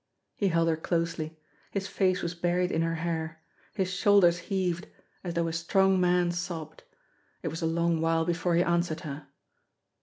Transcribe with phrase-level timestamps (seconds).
[0.35, 1.37] He held her closely.
[1.69, 3.39] His face was buried in her hair.
[3.75, 4.87] His shoulders heaved
[5.23, 6.81] as though a strong man sobbed.
[7.43, 9.27] It was a long while before he answered her.